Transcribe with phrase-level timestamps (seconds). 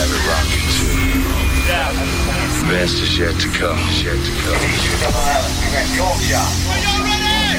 [0.00, 0.96] have it rocking too.
[2.72, 3.76] Best is yet to come.
[4.00, 4.56] Yet to come.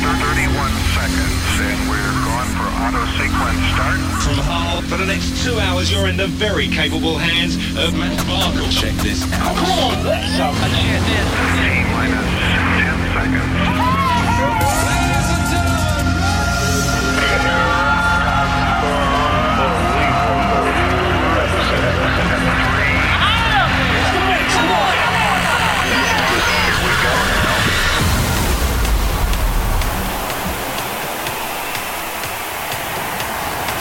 [0.01, 4.01] 31 seconds, and we're going for auto sequence start.
[4.25, 8.17] From Hull, for the next two hours, you're in the very capable hands of Matt
[8.25, 8.71] Barkle.
[8.73, 9.55] Check this out.
[9.55, 10.39] Come on, let's
[11.61, 12.25] T minus
[12.81, 13.80] 10 seconds.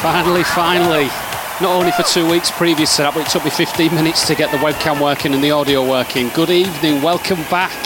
[0.03, 1.05] Finally, finally.
[1.61, 4.35] Not only for two weeks previous to that, but it took me 15 minutes to
[4.35, 6.31] get the webcam working and the audio working.
[6.31, 7.77] Good evening, welcome back.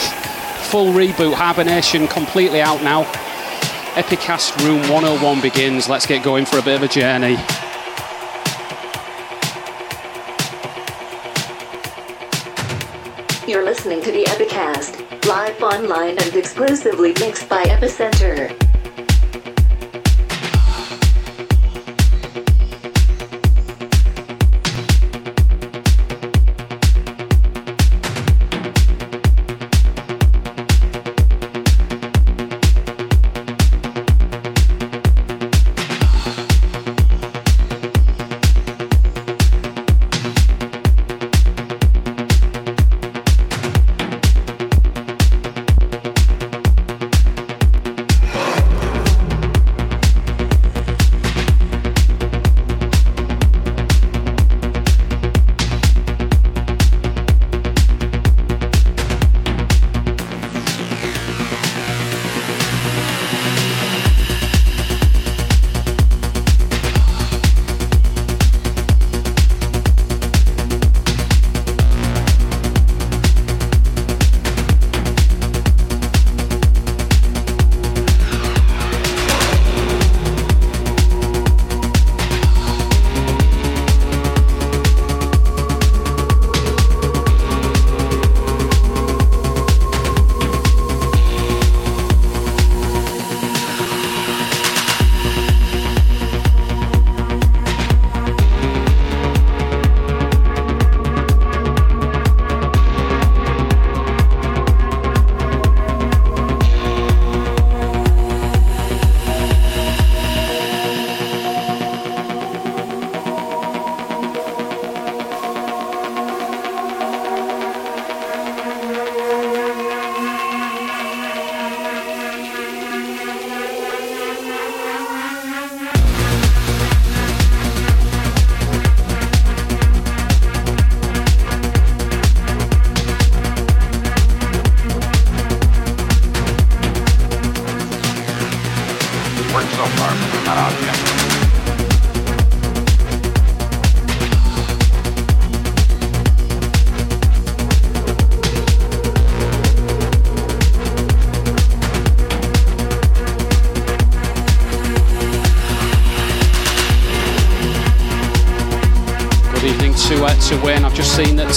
[0.71, 3.03] Full reboot, Hibernation completely out now.
[3.95, 5.89] Epicast Room 101 begins.
[5.89, 7.35] Let's get going for a bit of a journey.
[13.51, 18.64] You're listening to the Epicast, live online and exclusively mixed by Epicentre.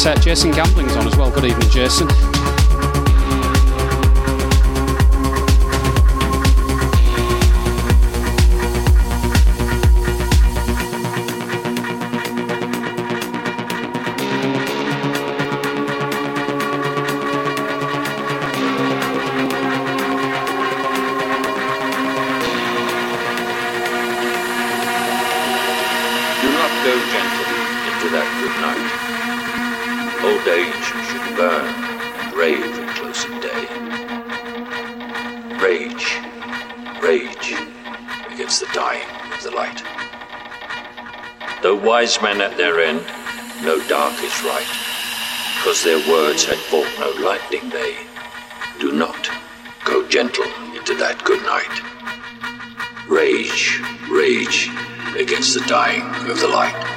[0.05, 1.31] Uh, Jason Gambling's on as well.
[1.31, 2.07] Good evening, Jason.
[41.97, 43.03] Wise men at their end,
[43.63, 44.69] no dark is right,
[45.55, 47.97] because their words had brought no lightning they.
[48.79, 49.27] Do not
[49.83, 50.45] go gentle
[50.75, 51.75] into that good night.
[53.09, 54.69] Rage, rage
[55.17, 56.96] against the dying of the light.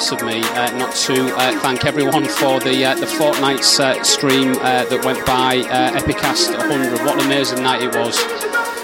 [0.00, 4.02] Remiss of me uh, not to uh, thank everyone for the uh, the fortnight's uh,
[4.02, 5.58] stream uh, that went by
[5.92, 7.04] Epicast 100.
[7.04, 8.16] What an amazing night it was.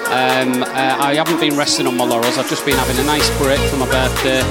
[0.07, 2.37] Um, I haven't been resting on my laurels.
[2.39, 4.45] I've just been having a nice break for my birthday,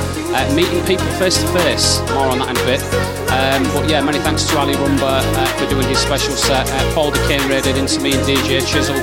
[0.55, 1.99] meeting people face to face.
[2.17, 2.81] More on that in a bit.
[3.29, 5.21] Um, but yeah, many thanks to Ali Rumba
[5.59, 6.65] for doing his special set.
[6.93, 8.97] Paul DeCane raided into me and DJ Chisel.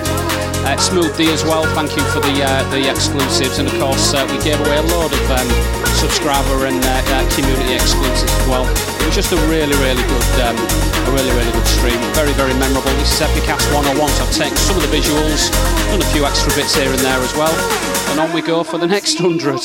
[0.64, 4.14] Uh, Smooth D as well, thank you for the uh, the exclusives, and of course
[4.14, 8.47] uh, we gave away a load of um, subscriber and uh, uh, community exclusive as
[8.50, 8.66] well.
[8.66, 11.94] It was just a really, really good, um, a really, really good stream.
[12.18, 12.90] Very, very memorable.
[12.99, 15.54] This is Epicast 101, so I've taken some of the visuals,
[15.94, 17.54] done a few extra bits here and there as well,
[18.11, 19.62] and on we go for the next hundred.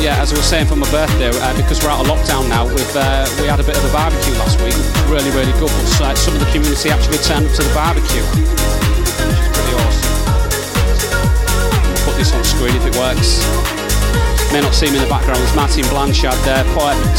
[0.00, 2.64] yeah, as I was saying for my birthday, uh, because we're out of lockdown now,
[2.64, 4.72] we've uh, we had a bit of a barbecue last week.
[5.12, 5.68] Really, really good.
[5.68, 9.74] But uh, some of the community actually turned up to the barbecue which is pretty
[9.84, 10.12] awesome.
[11.92, 13.85] I'll put this on screen if it works.
[14.56, 15.36] May not see him in the background.
[15.36, 16.64] There's Martin Blanchard there,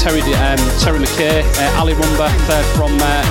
[0.01, 3.22] Terry um, Terry McKay, uh, Ali Rumba third from uh,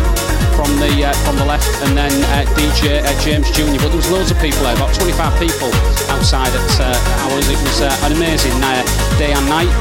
[0.54, 3.82] from the uh, from the left, and then uh, DJ uh, James Jr.
[3.82, 5.10] But there was loads of people there, about 25
[5.42, 5.74] people
[6.14, 6.94] outside at uh.
[7.34, 8.54] It was an amazing
[9.18, 9.74] day and night,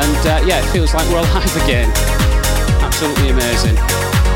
[0.00, 1.92] and yeah, it feels like we're alive again.
[2.80, 3.76] Absolutely amazing.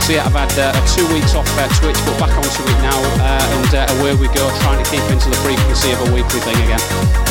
[0.05, 3.01] So yeah, I've had uh, two weeks off uh, Twitch, but back onto it now,
[3.25, 6.45] uh, and uh, away we go, trying to keep into the frequency of a weekly
[6.45, 7.30] thing again.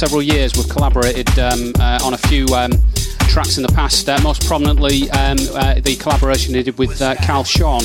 [0.00, 0.56] Several years.
[0.56, 2.72] We've collaborated um, uh, on a few um,
[3.28, 7.16] tracks in the past, uh, most prominently um, uh, the collaboration he did with uh,
[7.16, 7.82] Carl Sean.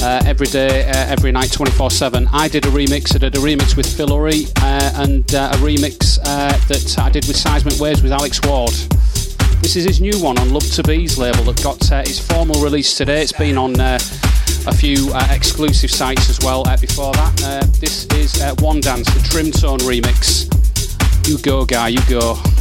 [0.00, 2.26] every day, every night, 24 7.
[2.32, 6.98] I did a remix, I did a remix with Phil Urie and a remix that
[6.98, 8.72] I did with Seismic Waves with Alex Ward.
[9.60, 12.62] This is his new one on Love to Bees label that got uh, its formal
[12.62, 13.20] release today.
[13.20, 13.98] It's been on uh,
[14.66, 17.42] a few uh, exclusive sites as well uh, before that.
[17.44, 20.51] Uh, this is uh, One Dance, the Trimtone remix.
[21.24, 22.51] You go, guy, you go.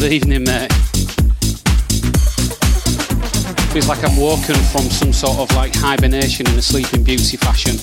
[0.00, 0.72] Good evening, mate.
[3.72, 7.74] Feels like I'm walking from some sort of like hibernation in a Sleeping Beauty fashion.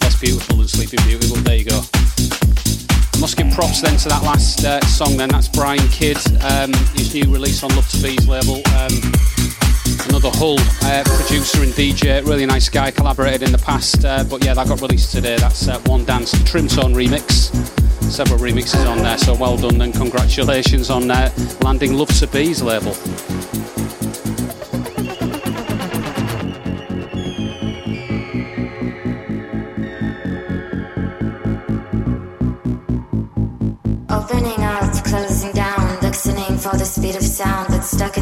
[0.00, 1.80] Less beautiful than Sleeping Beauty, but there you go.
[3.14, 5.16] I Must give props then to that last uh, song.
[5.16, 8.56] Then that's Brian Kidd, um, his new release on Love to Be's label.
[8.82, 8.98] Um,
[10.10, 14.44] another Hull uh, producer and DJ, really nice guy, collaborated in the past, uh, but
[14.44, 15.36] yeah, that got released today.
[15.36, 17.41] That's uh, One Dance, Trimtone remix.
[18.12, 21.30] Several remixes on there, so well done and congratulations on uh,
[21.62, 22.90] landing Love to Be's label.
[34.10, 38.21] Opening up, closing down, listening for the speed of sound, but stuck inside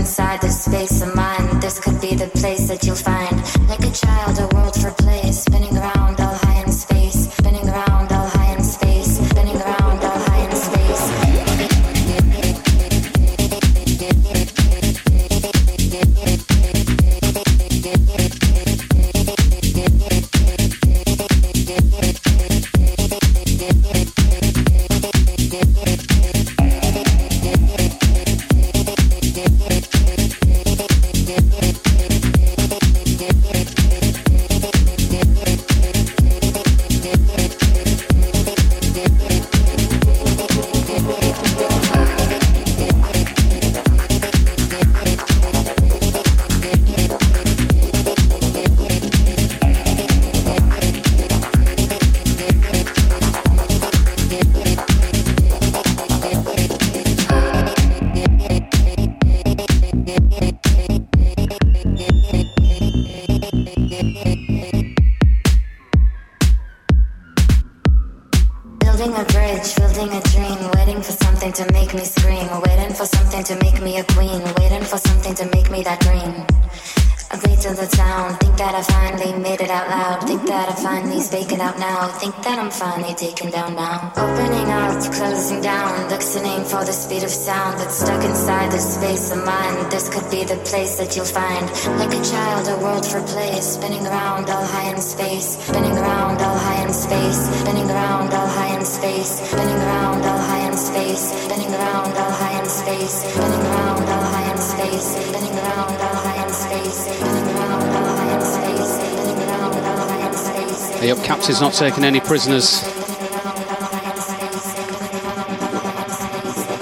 [90.70, 91.66] place that you'll find.
[91.98, 96.40] Like a child, a world for play, spinning around all high in space, spinning around
[96.40, 100.76] all high in space, spinning around all high in space, spinning around all high in
[100.76, 105.98] space, spinning around all high in space, spinning around all high in space, spinning around
[106.06, 110.34] all high in space, spinning around all high in space, spinning around all high in
[110.34, 111.00] space.
[111.00, 112.84] Hey up, Captain's not taking any prisoners.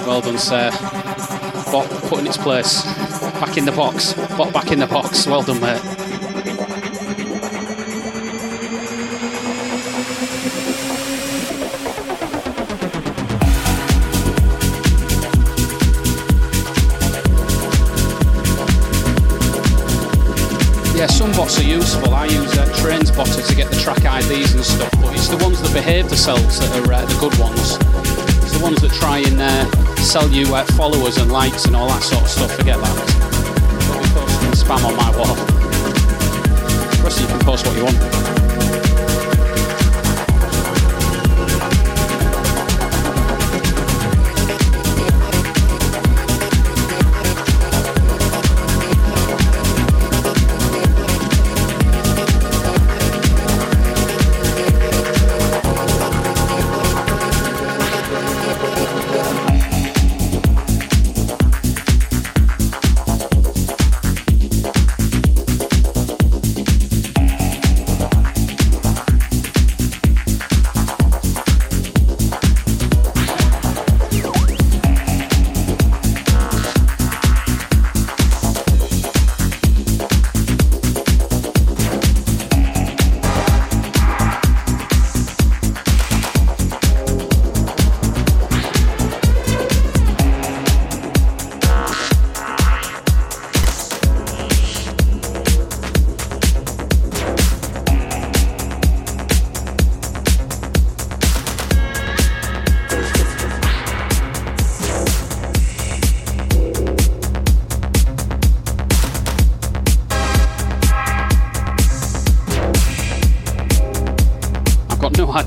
[0.05, 0.71] Well done, sir.
[1.73, 3.08] Bot put in its place.
[3.41, 4.15] Back in the box.
[4.37, 5.27] Bot back in the box.
[5.27, 5.81] Well done, mate.
[20.99, 22.13] Yeah, some bots are useful.
[22.13, 25.37] I use uh, train spotter to get the track IDs and stuff, but it's the
[25.37, 27.77] ones that behave themselves that are uh, the good ones.
[28.43, 31.87] It's the ones that try and uh, sell you uh, followers and likes and all
[31.87, 32.51] that sort of stuff.
[32.57, 33.18] Forget that.
[34.69, 35.35] Spam on my wall.
[37.01, 38.38] Plus, you can post what you want.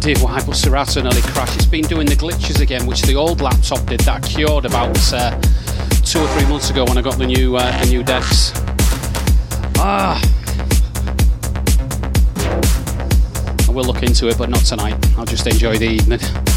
[0.03, 1.55] No why, but Serato nearly crashed.
[1.57, 3.99] It's been doing the glitches again, which the old laptop did.
[3.99, 5.39] That cured about uh,
[6.01, 8.51] two or three months ago when I got the new uh, the new decks.
[9.77, 10.19] Ah.
[13.67, 14.95] I will look into it, but not tonight.
[15.17, 16.50] I'll just enjoy the evening.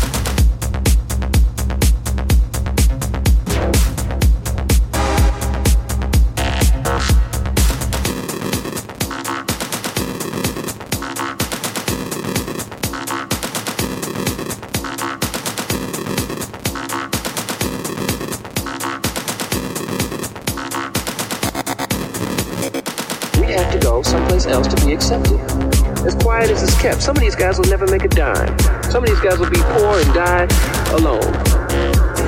[26.85, 28.59] Kept, some of these guys will never make a dime.
[28.92, 30.44] Some of these guys will be poor and die
[30.92, 31.33] alone.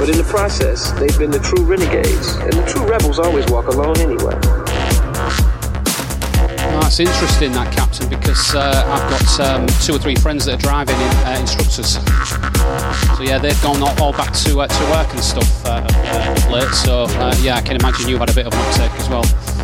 [0.01, 3.67] But in the process, they've been the true renegades, and the true rebels always walk
[3.67, 4.33] alone anyway.
[6.81, 10.65] That's interesting, that captain, because uh, I've got um, two or three friends that are
[10.65, 12.01] driving in, uh, instructors.
[13.19, 16.51] So yeah, they've gone all, all back to uh, to work and stuff uh, uh,
[16.51, 16.73] late.
[16.73, 19.56] So uh, yeah, I can imagine you've had a bit of an uptake as well.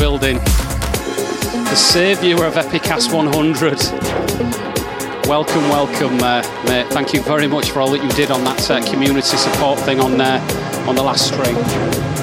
[0.00, 3.78] Building the saviour of Epicast 100.
[5.28, 6.86] Welcome, welcome, uh, mate.
[6.86, 10.00] Thank you very much for all that you did on that uh, community support thing
[10.00, 10.40] on uh,
[10.88, 12.19] on the last stream.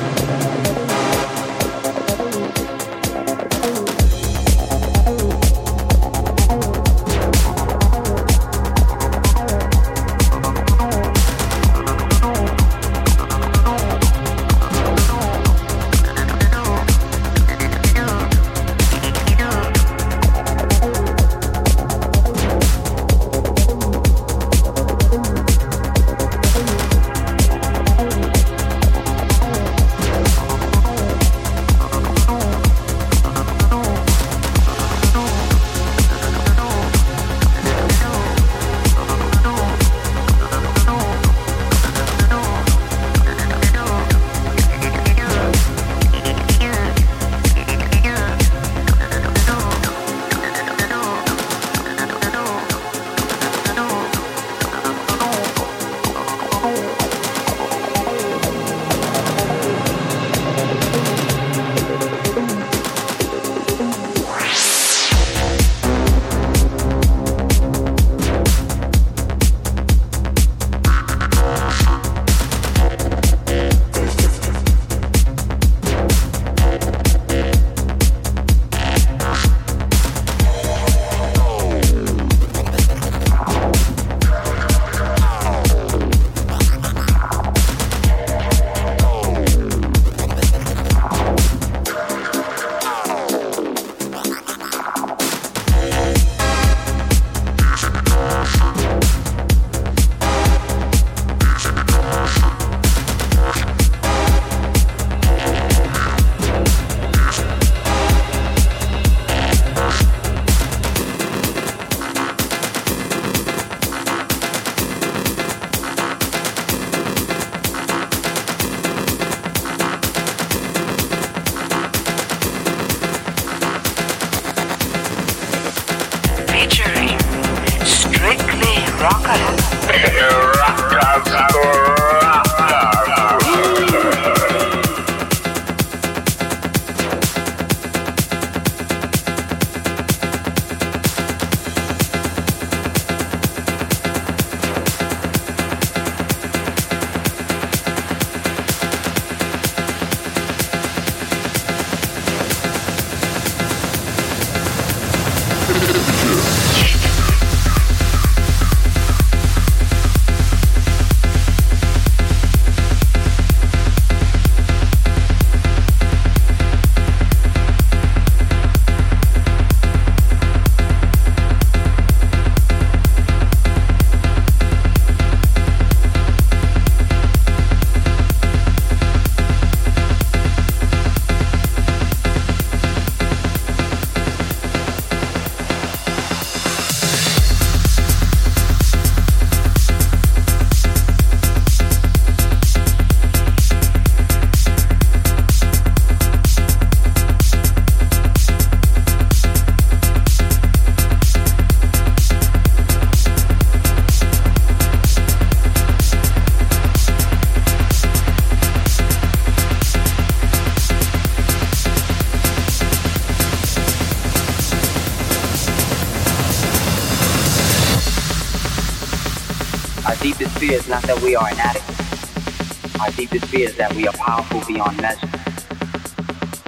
[220.87, 223.01] Is not that we are inadequate.
[223.01, 225.29] Our deepest fear is that we are powerful beyond measure.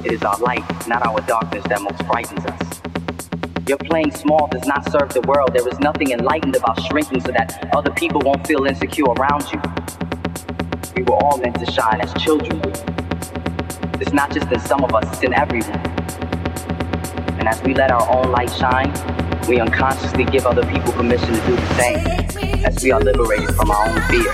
[0.03, 2.81] It is our light, not our darkness, that most frightens us.
[3.67, 5.53] Your playing small does not serve the world.
[5.53, 9.61] There is nothing enlightened about shrinking so that other people won't feel insecure around you.
[10.95, 12.61] We were all meant to shine as children.
[14.01, 15.79] It's not just in some of us, it's in everyone.
[17.39, 18.91] And as we let our own light shine,
[19.47, 22.28] we unconsciously give other people permission to do the same.
[22.41, 24.31] As we are liberated from our own fear,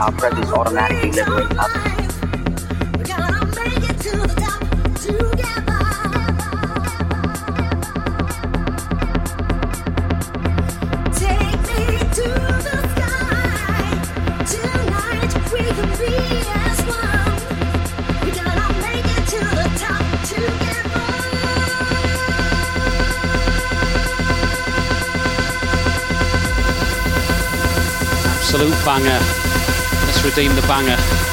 [0.00, 1.95] our presence automatically liberates others.
[28.56, 29.20] Absolute banger.
[30.06, 31.25] Let's redeem the banger.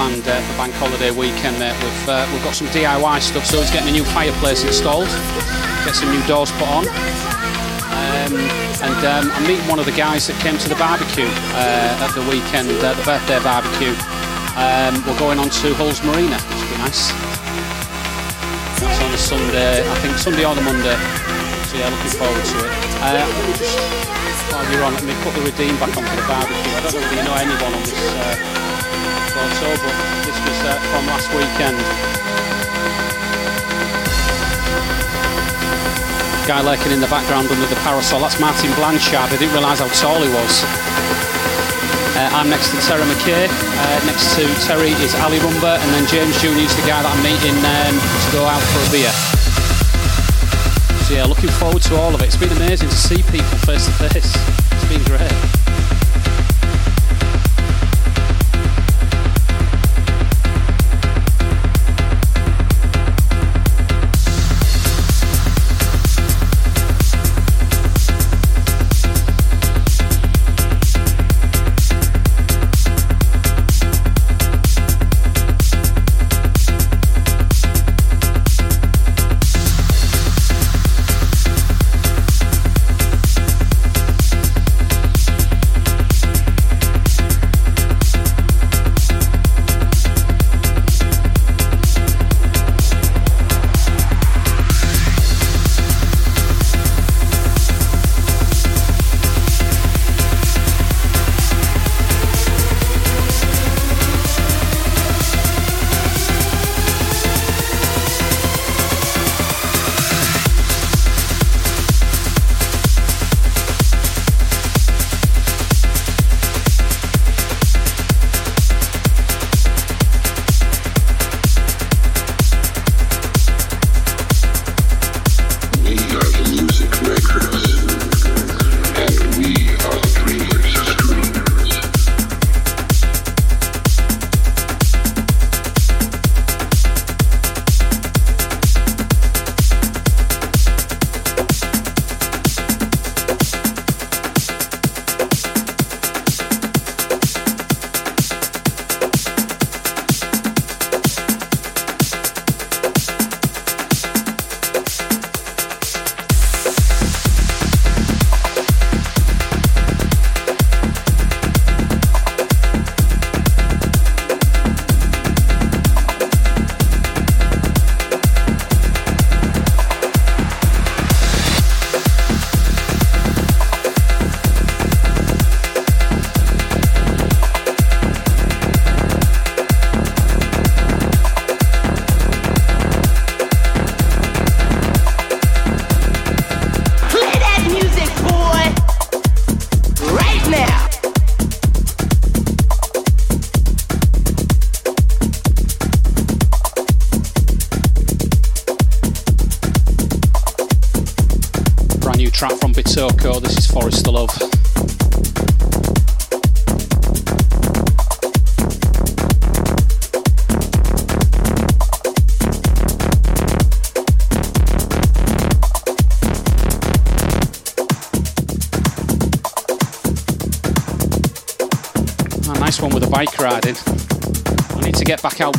[0.00, 1.60] Planned uh, for bank holiday weekend.
[1.60, 1.76] Mate.
[1.76, 3.44] We've uh, we've got some DIY stuff.
[3.44, 5.12] So he's getting a new fireplace installed,
[5.84, 6.88] get some new doors put on,
[7.92, 8.32] um,
[8.80, 12.16] and um, I'm meeting one of the guys that came to the barbecue uh, at
[12.16, 13.92] the weekend, uh, the birthday barbecue.
[14.56, 17.12] Um, we're going on to Hulls Marina, which will be nice.
[18.80, 20.96] That's on a Sunday, I think Sunday or the Monday.
[21.68, 22.72] So yeah, looking forward to it.
[23.04, 23.28] Uh,
[24.48, 26.72] while you're on, let me put the redeem back on for the barbecue.
[26.72, 28.59] I don't you know anyone on this
[29.40, 29.96] uh, photo, but
[30.28, 31.78] this was uh, from last weekend.
[36.46, 39.32] Guy lurking in the background under the parasol, that's Martin Blanchard.
[39.32, 40.64] I didn't realise how tall he was.
[42.16, 43.48] Uh, I'm next to Terry McKay.
[43.48, 46.58] Uh, next to Terry is Ali Rumba, and then James Jr.
[46.60, 49.14] is the guy that I'm meeting um, to go out for a beer.
[51.06, 52.26] So yeah, looking forward to all of it.
[52.26, 54.36] It's been amazing to see people face to face.
[54.74, 55.59] It's been great.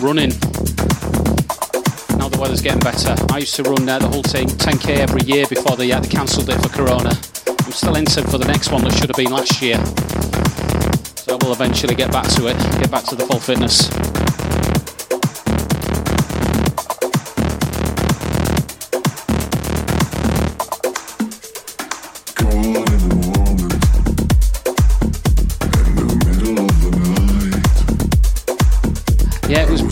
[0.01, 0.15] Get
[2.17, 3.15] Now the weather's getting better.
[3.31, 6.07] I used to run uh, the whole team 10k every year before they, uh, they
[6.07, 7.11] cancelled it for Corona.
[7.47, 9.77] I'm still entered for the next one that should have been last year.
[11.17, 14.10] So we'll eventually get back to it, get back to the full fitness.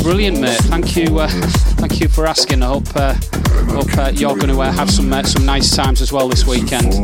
[0.10, 0.58] Brilliant, mate.
[0.62, 1.20] Thank you.
[1.20, 1.28] Uh,
[1.78, 2.64] thank you for asking.
[2.64, 3.14] I hope, uh,
[3.70, 6.48] hope uh, you're going to uh, have some uh, some nice times as well this
[6.48, 6.96] weekend.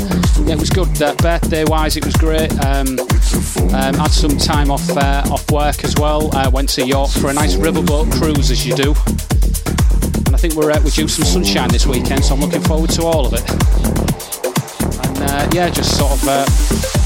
[0.48, 0.90] Yeah, it was good.
[1.00, 2.52] Uh, birthday wise, it was great.
[2.66, 2.98] Um,
[3.78, 6.32] um, had some time off off work as well.
[6.52, 8.96] went to York for a nice riverboat cruise, as you do.
[10.26, 13.04] And I think we're we're due some sunshine this weekend, so I'm looking forward to
[13.04, 13.46] all of it.
[15.06, 16.65] And yeah, just sort of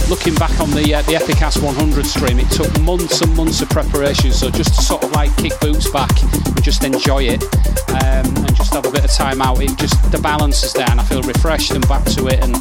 [0.10, 3.70] looking back on the uh, the Epicast 100 stream, it took months and months of
[3.70, 4.32] preparation.
[4.32, 7.43] So just to sort of like kick boots back and just enjoy it,
[7.89, 10.89] um, and just have a bit of time out, it just the balance is there,
[10.89, 12.39] and I feel refreshed and back to it.
[12.43, 12.55] And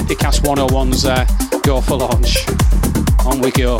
[0.00, 1.26] Epicast 101's uh,
[1.62, 2.48] go for launch.
[3.26, 3.78] On we go.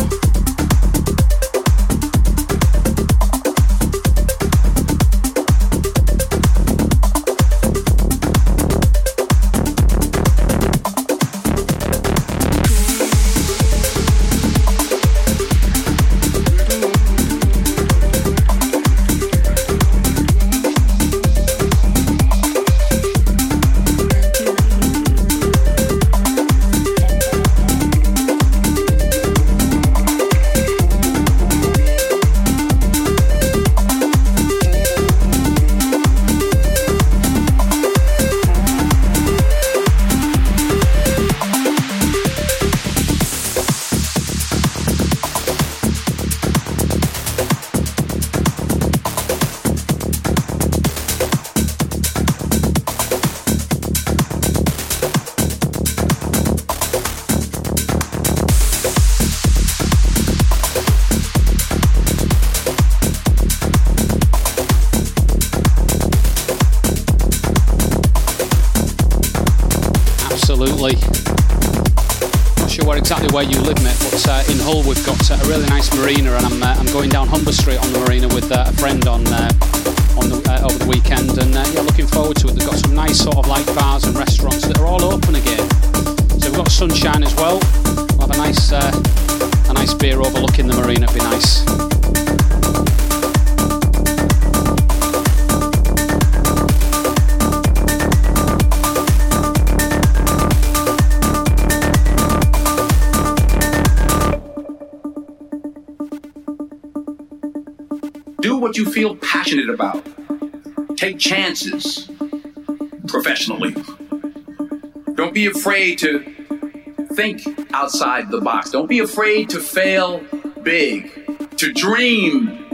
[117.84, 118.70] Outside the box.
[118.70, 120.22] Don't be afraid to fail
[120.62, 121.10] big,
[121.58, 122.64] to dream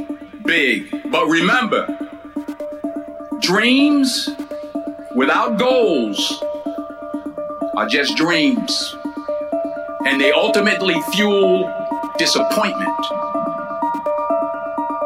[0.44, 0.88] big.
[1.10, 1.82] But remember,
[3.40, 4.30] dreams
[5.16, 6.40] without goals
[7.76, 8.94] are just dreams.
[10.06, 11.68] And they ultimately fuel
[12.16, 13.04] disappointment.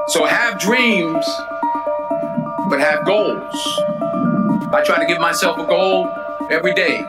[0.09, 1.25] So have dreams,
[2.69, 3.55] but have goals.
[4.71, 6.11] I try to give myself a goal
[6.51, 7.01] every day.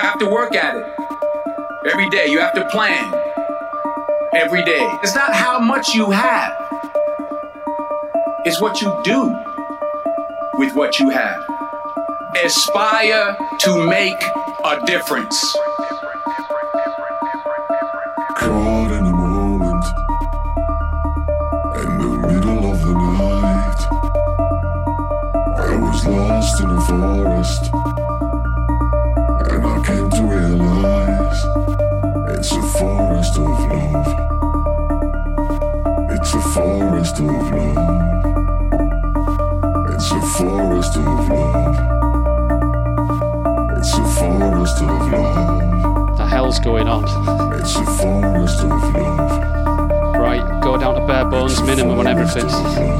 [0.00, 0.86] Have to work at it
[1.90, 2.28] every day.
[2.28, 3.12] You have to plan
[4.34, 4.80] every day.
[5.02, 6.52] It's not how much you have,
[8.44, 9.36] it's what you do
[10.54, 11.38] with what you have.
[12.42, 14.20] Aspire to make
[14.64, 15.52] a difference.
[18.36, 19.84] Caught in a moment,
[21.76, 23.80] in the middle of the night,
[25.58, 27.29] I was lost in a forest.
[51.70, 52.99] Minimum on everything.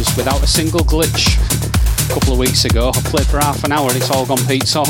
[0.00, 1.36] Hours without a single glitch
[2.08, 2.88] a couple of weeks ago.
[2.88, 4.86] I played for half an hour and it's all gone Pete Tong.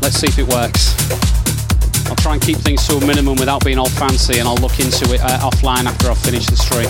[0.00, 0.96] Let's see if it works.
[2.08, 4.80] I'll try and keep things to a minimum without being all fancy and I'll look
[4.80, 6.88] into it uh, offline after I've finished the stream.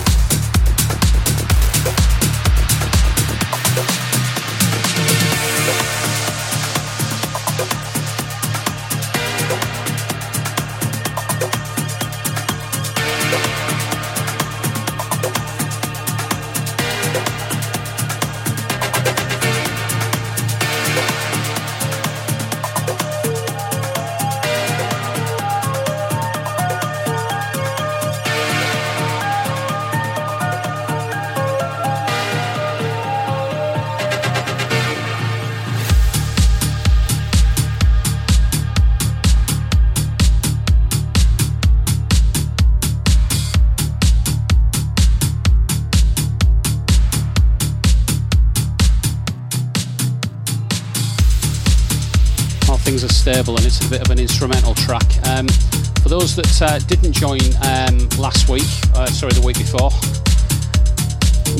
[53.47, 55.07] Stable and it's a bit of an instrumental track.
[55.27, 55.47] Um,
[56.03, 59.91] for those that uh, didn't join um, last week, uh, sorry, the week before,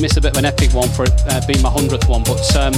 [0.00, 2.44] missed a bit of an epic one for it uh, being my 100th one, but
[2.56, 2.76] um,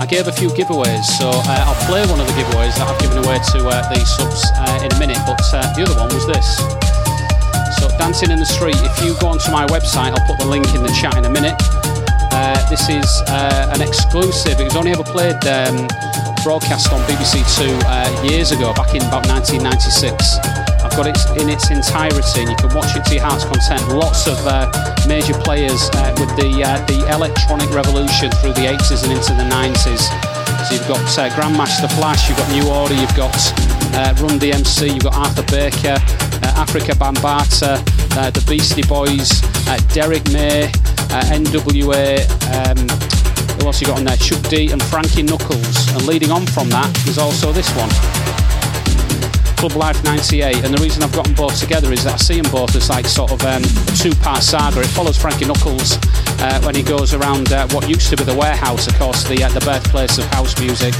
[0.00, 3.00] I gave a few giveaways, so uh, I'll play one of the giveaways that I've
[3.00, 5.36] given away to uh, these subs uh, in a minute, but
[5.76, 6.48] the other one was this.
[7.76, 10.64] So, Dancing in the Street, if you go onto my website, I'll put the link
[10.72, 11.56] in the chat in a minute.
[12.72, 15.84] this is an exclusive, it was only ever played um,
[16.46, 20.38] broadcast on BBC Two uh, years ago, back in about 1996.
[20.78, 23.82] I've got it in its entirety, and you can watch it to your heart's content.
[23.90, 24.70] Lots of uh,
[25.10, 29.42] major players uh, with the uh, the electronic revolution through the 80s and into the
[29.50, 30.06] 90s.
[30.70, 33.34] So you've got uh, Grandmaster Flash, you've got New Order, you've got
[33.98, 35.98] uh, Run DMC, you've got Arthur Baker,
[36.54, 37.82] Afrika Bambaataa,
[38.30, 39.42] the Beastie Boys,
[39.90, 40.70] Derrick May,
[41.10, 42.22] NWA.
[42.54, 43.15] Um,
[43.58, 44.16] who else you got on there?
[44.16, 45.88] Chuck D and Frankie Knuckles.
[45.92, 47.90] And leading on from that is also this one.
[49.56, 52.40] Club Life 98, and the reason I've got them both together is that I see
[52.40, 54.80] them both as like sort of um, a two-part saga.
[54.80, 55.96] It follows Frankie Knuckles
[56.44, 59.42] uh, when he goes around uh, what used to be the warehouse, of course, the
[59.42, 60.92] uh, the birthplace of house music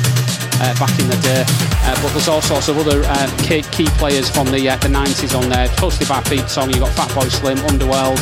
[0.65, 1.45] uh, back in the day.
[1.85, 5.37] Uh, but there's all sorts of other uh, key, key, players from the the 90s
[5.37, 6.71] on there, hosted by Pete Tong.
[6.71, 8.19] You've got Fatboy Slim, Underworld,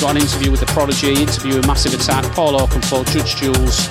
[0.00, 3.88] got an interview with The Prodigy, interview with Massive Attack, Paul Oakenfold, Judge Jules,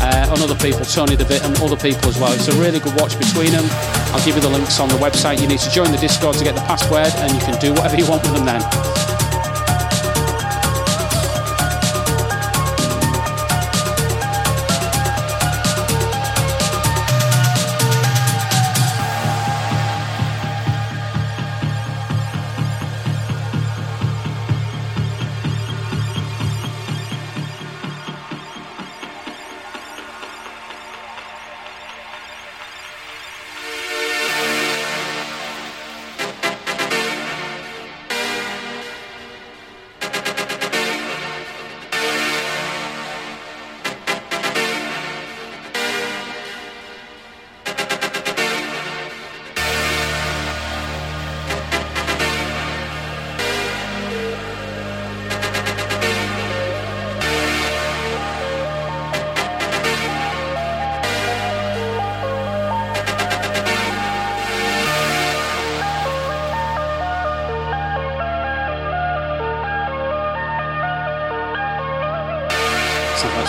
[0.00, 2.32] uh, and other people, Tony De Vit, and other people as well.
[2.32, 3.64] It's a really good watch between them.
[4.12, 5.40] I'll give you the links on the website.
[5.40, 7.96] You need to join the Discord to get the password, and you can do whatever
[7.96, 8.85] you want with them then.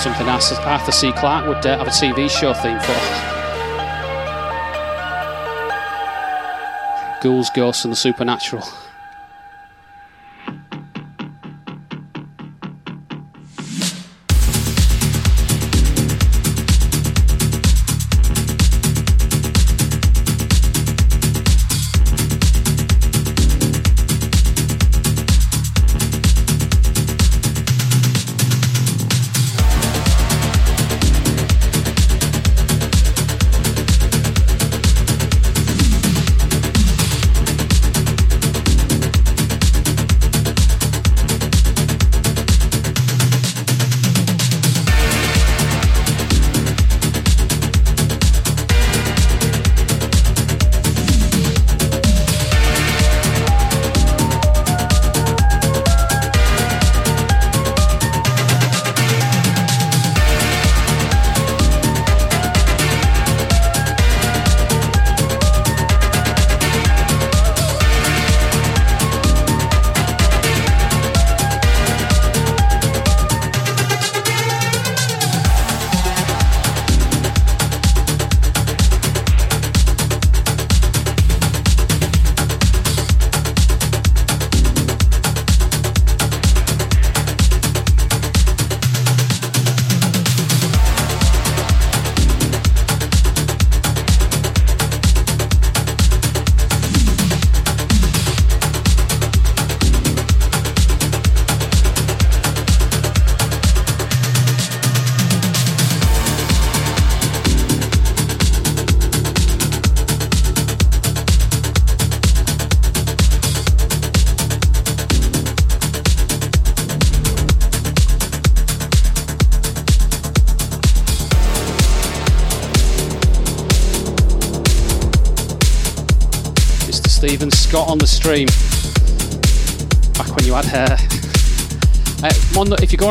[0.10, 1.12] Arthur C.
[1.14, 2.94] Clarke would uh, have a TV show theme for.
[7.22, 8.64] Ghouls, Ghosts, and the Supernatural.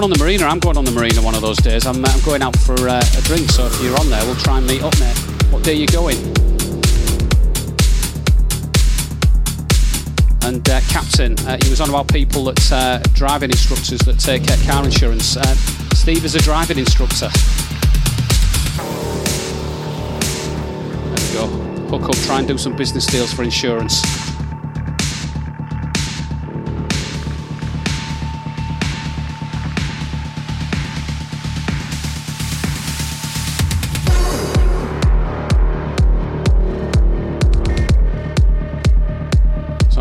[0.01, 1.87] Going on the marina, I'm going on the marina one of those days.
[1.87, 4.37] I'm, uh, I'm going out for uh, a drink, so if you're on there, we'll
[4.37, 5.17] try and meet up, mate.
[5.49, 6.19] What day are you going?
[10.43, 14.47] And uh, Captain, uh, he was on about people that uh, driving instructors that take
[14.69, 15.39] car insurance.
[15.99, 17.31] Steve is a driving instructor.
[21.15, 21.47] There we go.
[21.97, 24.03] Hook up, try and do some business deals for insurance.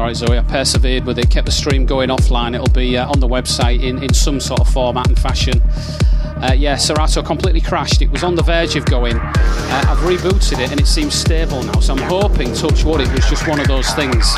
[0.06, 2.54] Sorry, Zoe, I persevered with it, kept the stream going offline.
[2.54, 5.60] It'll be uh, on the website in, in some sort of format and fashion.
[5.64, 8.04] Uh, yeah, Serato completely crashed.
[8.04, 9.18] It was on the verge of going.
[9.18, 13.12] Uh, I've rebooted it and it seems stable now, so I'm hoping, touch wood, it
[13.14, 14.32] was just one of those things.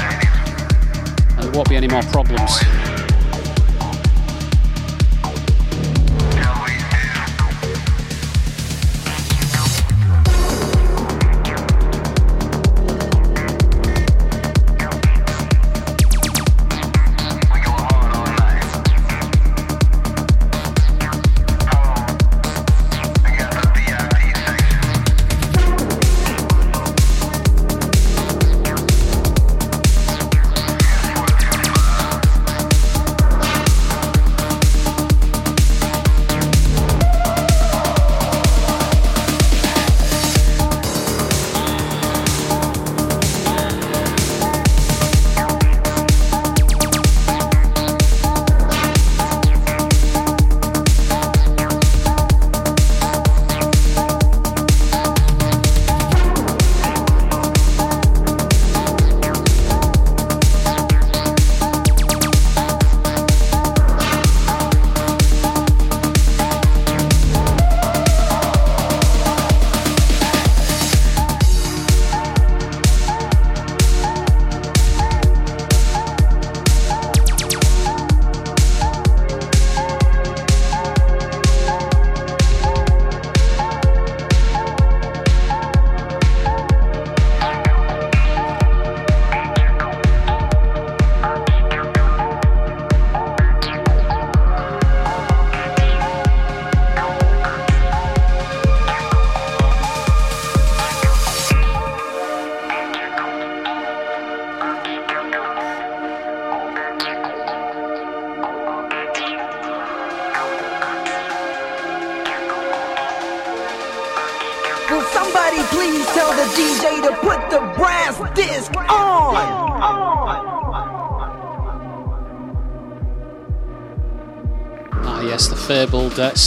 [1.35, 2.63] And there won't be any more problems.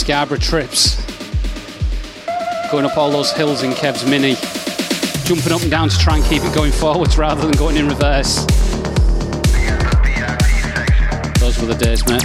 [0.01, 0.95] Scarborough trips.
[2.71, 4.33] Going up all those hills in Kev's Mini.
[5.25, 7.87] Jumping up and down to try and keep it going forwards rather than going in
[7.87, 8.43] reverse.
[11.39, 12.23] Those were the days, mate.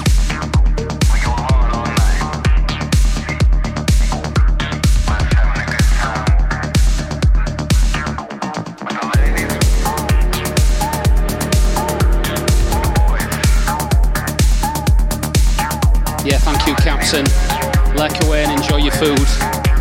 [17.96, 19.26] Lek away and enjoy your food.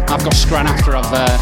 [0.08, 1.38] I've got scran after I've uh,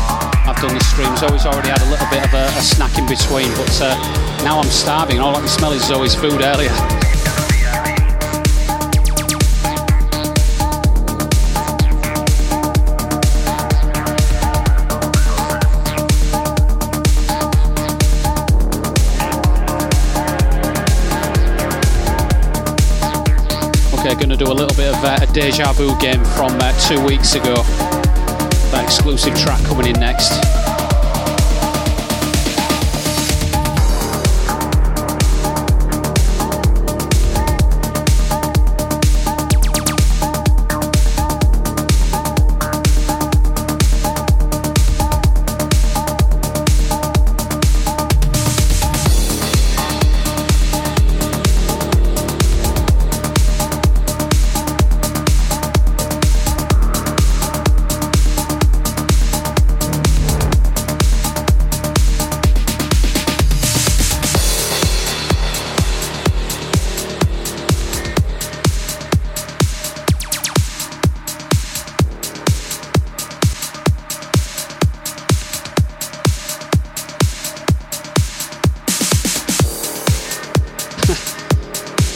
[0.46, 1.16] I've done the stream.
[1.18, 4.60] Zoe's already had a little bit of a, a snack in between, but uh, now
[4.60, 5.20] I'm starving.
[5.20, 7.03] All I can smell is Zoe's food earlier.
[24.16, 27.04] Going to do a little bit of uh, a deja vu game from uh, two
[27.06, 27.56] weeks ago.
[28.72, 30.63] That exclusive track coming in next.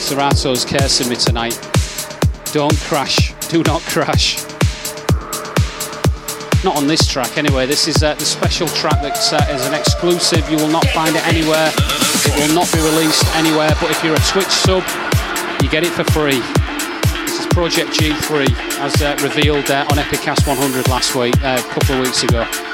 [0.08, 1.52] Serato's cursing me tonight.
[2.54, 3.34] Don't crash.
[3.50, 4.42] Do not crash.
[6.64, 7.66] Not on this track, anyway.
[7.66, 10.48] This is uh, the special track that uh, is an exclusive.
[10.48, 11.70] You will not find it anywhere.
[12.24, 13.68] It will not be released anywhere.
[13.82, 14.82] But if you're a Twitch sub,
[15.62, 16.40] you get it for free.
[17.26, 18.48] This is Project G3,
[18.80, 22.67] as uh, revealed uh, on Epicast 100 last week, uh, a couple of weeks ago.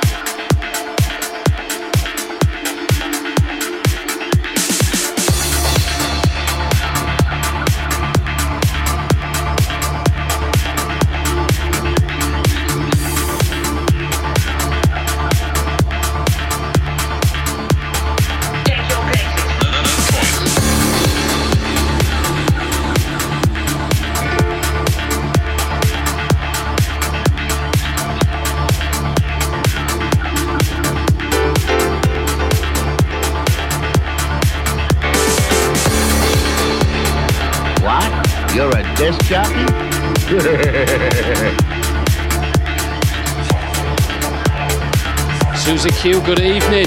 [45.84, 46.86] Susie Q, good evening.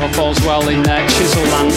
[0.00, 1.70] Hope all's well in there, Chiselland.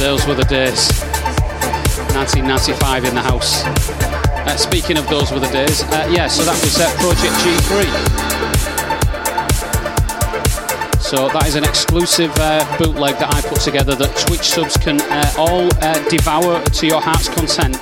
[0.00, 0.88] Those were the days.
[2.16, 3.64] 1995 in the house.
[4.48, 7.84] Uh, speaking of those were the days, uh, yeah, so that was uh, Project G3.
[11.02, 15.02] So that is an exclusive uh, bootleg that I put together that Twitch subs can
[15.02, 17.76] uh, all uh, devour to your heart's content.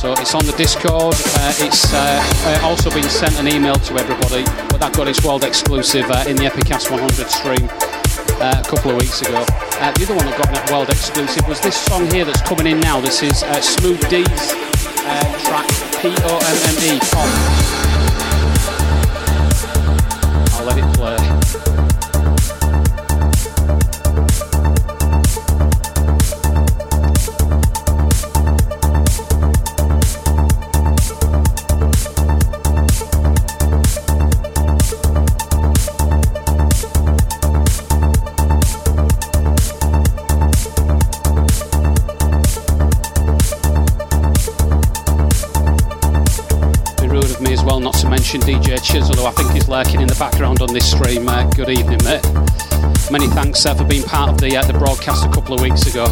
[0.00, 1.16] So it's on the Discord.
[1.36, 5.44] Uh, it's uh, also been sent an email to everybody, but that got its world
[5.44, 7.68] exclusive uh, in the Epicast 100 stream
[8.44, 9.44] uh, a couple of weeks ago.
[9.48, 12.66] Uh, the other one that got a world exclusive was this song here that's coming
[12.66, 13.00] in now.
[13.00, 15.68] This is uh, Smooth D's uh, track
[16.00, 17.83] P O M M E
[53.54, 56.04] thanks uh, for being part of the uh, the broadcast a couple of weeks ago.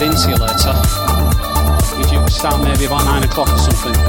[0.00, 0.74] I'll into you later.
[1.98, 4.07] You start maybe about nine o'clock or something.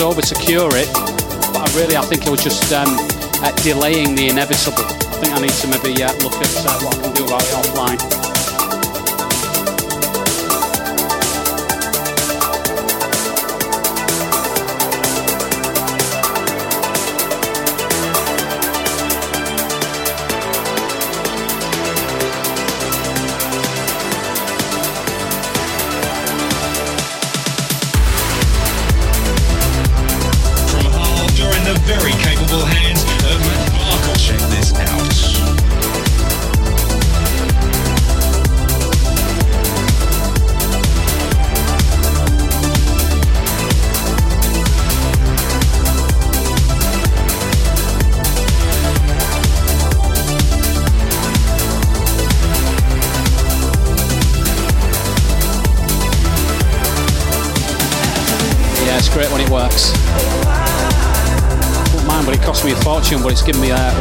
[0.00, 2.88] Over to cure it, but I really I think it was just um,
[3.42, 4.84] uh, delaying the inevitable.
[4.84, 7.42] I think I need to maybe uh, look at uh, what I can do about
[7.42, 8.15] it offline.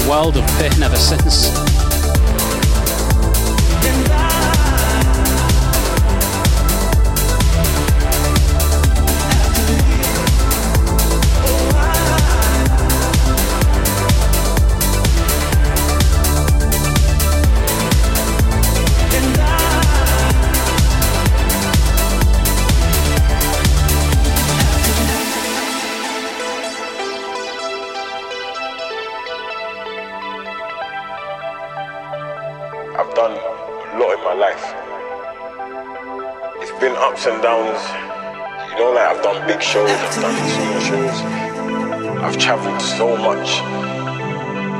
[0.08, 1.65] World of pain ever since.
[36.80, 37.80] Been ups and downs.
[38.72, 41.18] You know, like I've done big shows, I've done small shows.
[42.24, 43.62] I've traveled so much.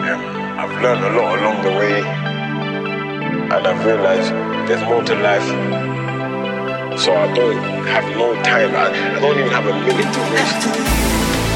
[0.10, 0.22] Um,
[0.60, 2.02] I've learned a lot along the way.
[3.56, 4.32] And I've realized
[4.68, 5.48] there's more to life.
[7.00, 7.58] So I don't
[7.88, 8.76] have no time.
[8.76, 10.64] I, I don't even have a minute to waste.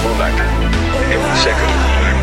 [0.01, 0.39] So like
[1.11, 1.73] every second,
[2.05, 2.19] like,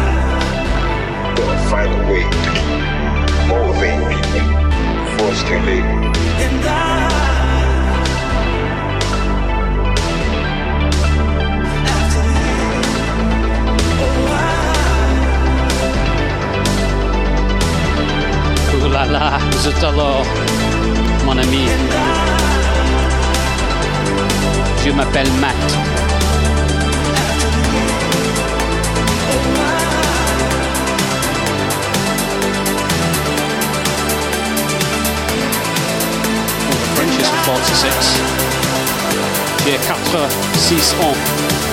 [1.36, 4.56] gotta find a way to keep motivating people
[5.04, 7.35] before it's too.
[18.86, 20.24] Ooh la la, zut alors,
[21.24, 21.66] mon ami.
[24.84, 25.56] Je m'appelle Matt.
[36.94, 38.20] French is 46.
[39.64, 41.65] J'ai 4, 6 ans.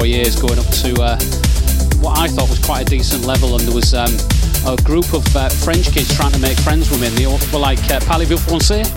[0.00, 1.20] Four years, going up to uh,
[2.00, 3.54] what I thought was quite a decent level.
[3.54, 4.08] And there was um,
[4.66, 7.58] a group of uh, French kids trying to make friends with me, and they were
[7.58, 8.88] like, uh, Parlez-vous français?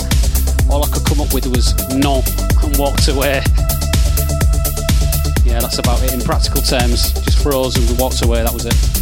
[0.70, 2.24] All I could come up with was no,
[2.64, 3.44] and walked away.
[5.44, 7.12] Yeah, that's about it in practical terms.
[7.24, 8.93] Just froze and we walked away, that was it.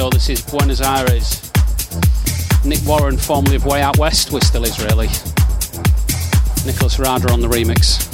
[0.00, 1.52] So this is Buenos Aires.
[2.64, 5.08] Nick Warren, formerly of Way Out West, we're still Israeli.
[6.64, 8.09] Nicolas Rada on the remix.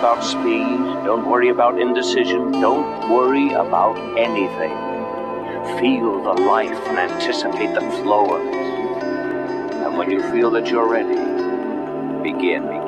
[0.00, 0.78] about speed.
[1.04, 2.52] Don't worry about indecision.
[2.52, 4.72] Don't worry about anything.
[5.78, 9.04] Feel the life and anticipate the flow of it.
[9.84, 11.20] And when you feel that you're ready,
[12.22, 12.79] begin.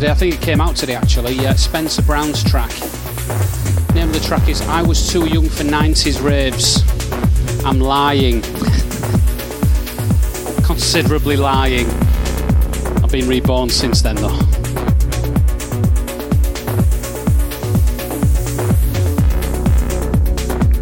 [0.00, 0.10] Today.
[0.10, 1.46] I think it came out today actually.
[1.46, 2.70] Uh, Spencer Brown's track.
[3.94, 6.82] Name of the track is I Was Too Young for 90s Raves.
[7.64, 8.42] I'm lying.
[10.66, 11.86] Considerably lying.
[13.02, 14.38] I've been reborn since then though.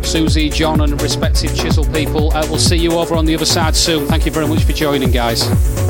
[0.02, 2.32] Susie, John, and respective Chisel people.
[2.32, 4.08] Uh, we'll see you over on the other side soon.
[4.08, 5.83] Thank you very much for joining, guys.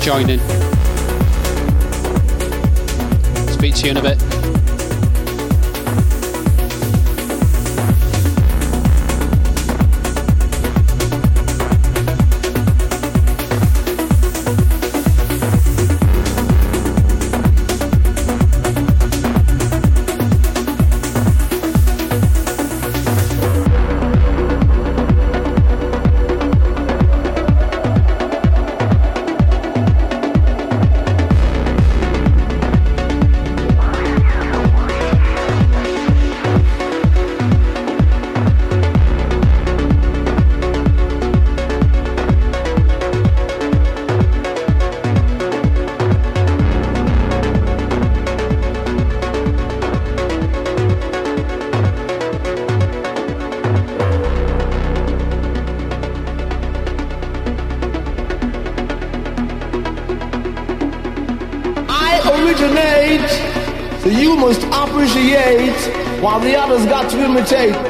[0.00, 0.40] Joining.
[3.48, 4.29] Speak to you in a bit.
[66.30, 67.89] While the others got to imitate.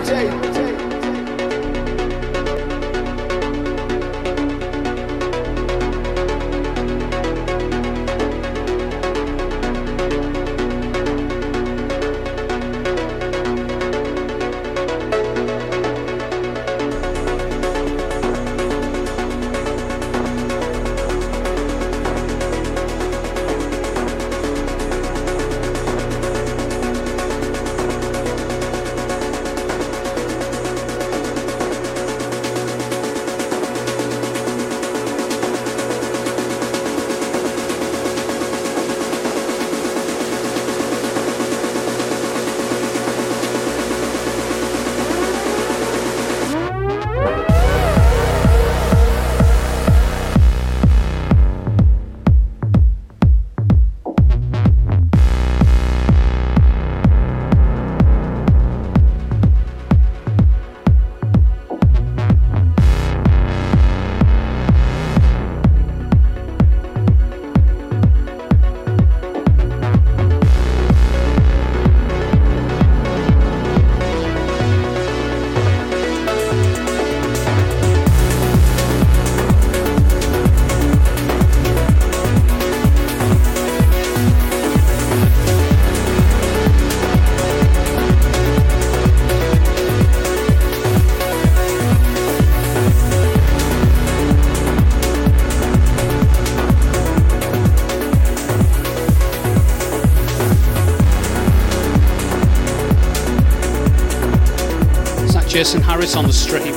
[106.10, 106.74] Harris on the stream.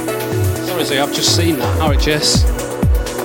[0.86, 1.82] Sorry, I've just seen that.
[1.82, 2.44] Alright, Jess.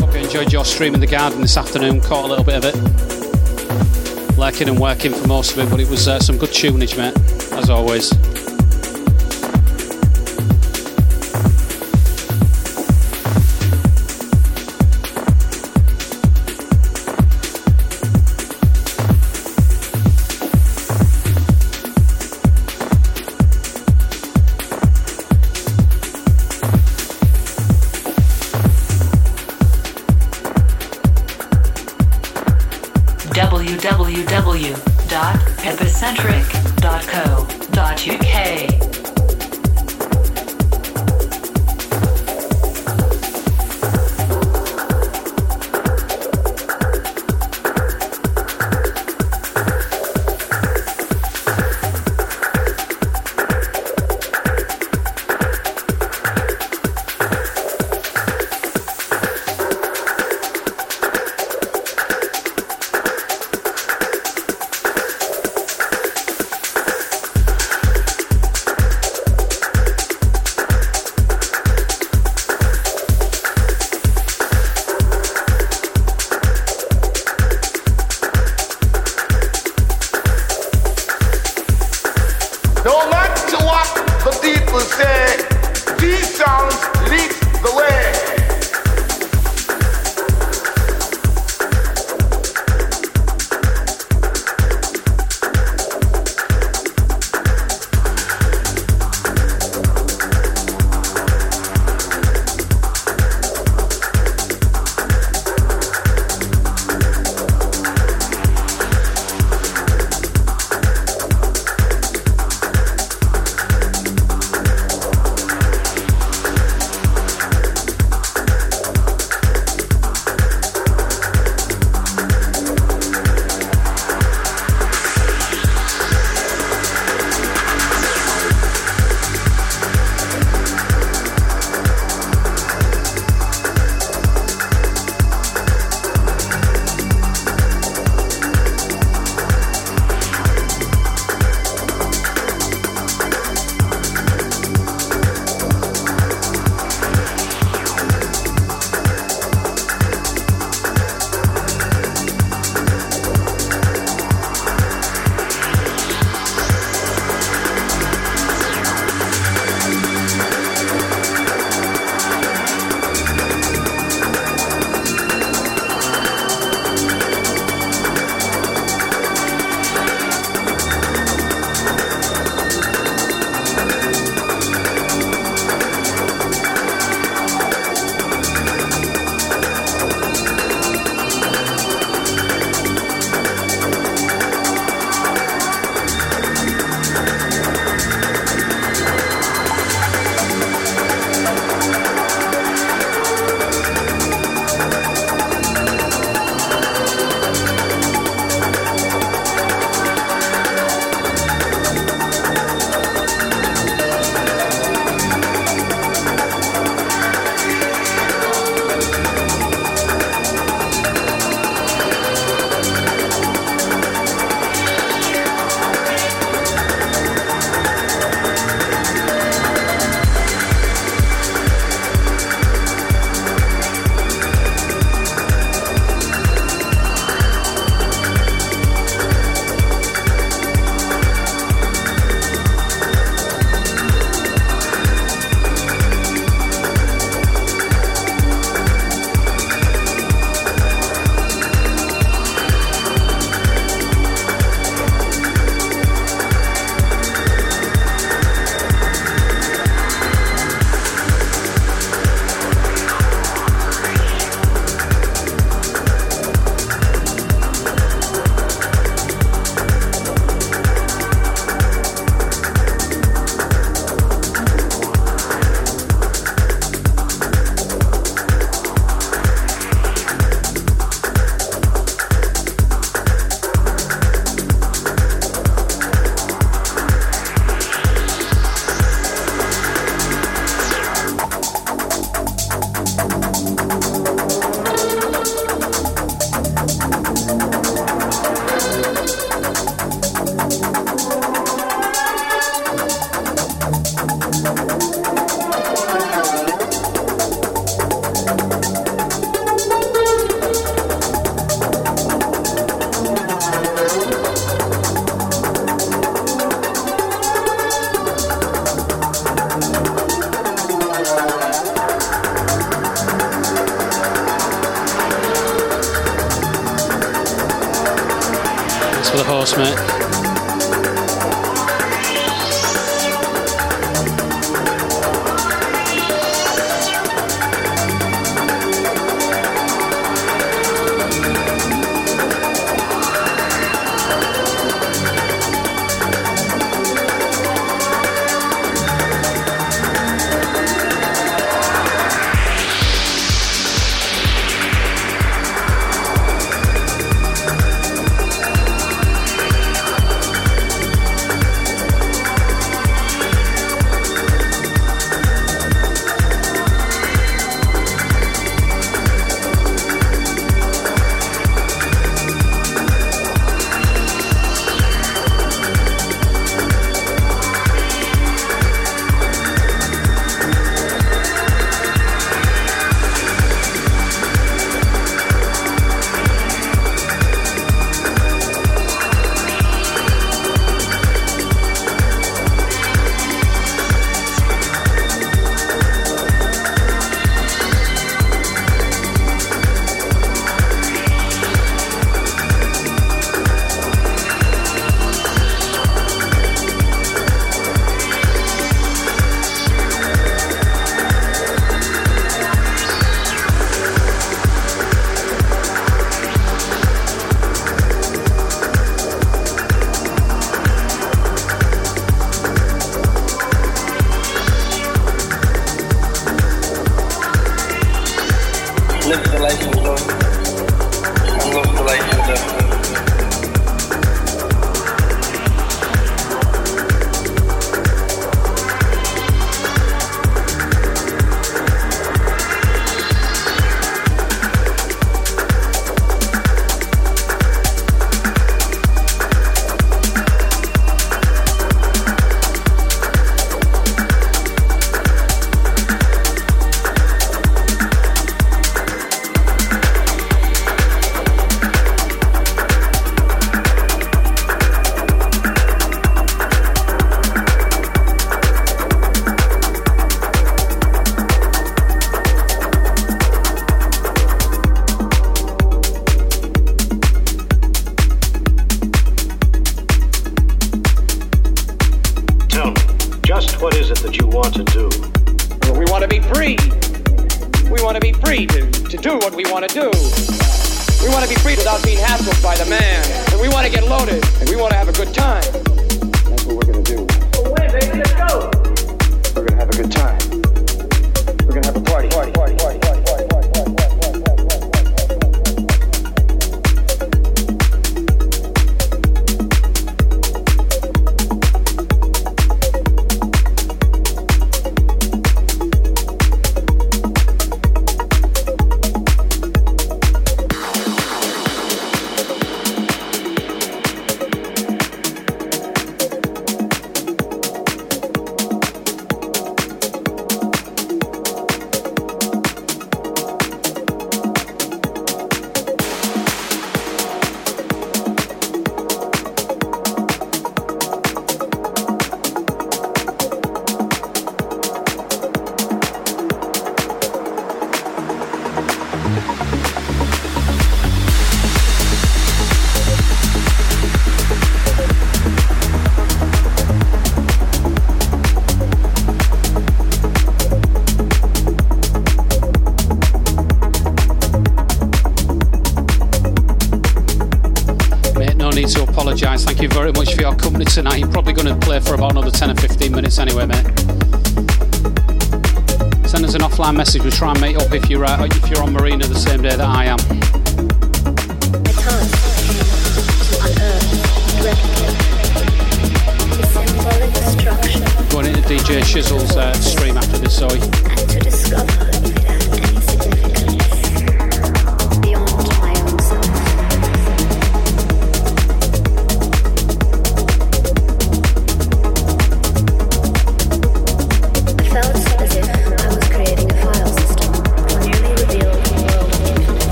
[0.00, 2.00] Hope you enjoyed your stream in the garden this afternoon.
[2.00, 4.36] Caught a little bit of it.
[4.38, 7.16] Lurking and working for most of it, but it was uh, some good tunage, mate,
[7.52, 8.11] as always.